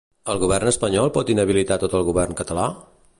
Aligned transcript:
El 0.33 0.39
govern 0.43 0.69
espanyol 0.71 1.11
pot 1.17 1.29
inhabilitar 1.35 1.79
tot 1.85 1.95
el 1.99 2.09
govern 2.11 2.39
català? 2.43 2.67